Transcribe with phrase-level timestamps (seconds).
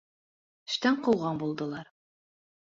[0.71, 1.95] Эштән ҡыуған булдылар.